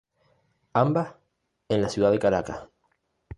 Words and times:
Ambas 0.73 1.13
en 1.69 1.83
la 1.83 1.89
ciudad 1.89 2.09
de 2.09 2.17
Caracas. 2.17 2.67